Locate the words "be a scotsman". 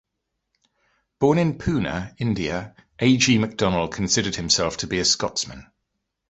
4.87-5.71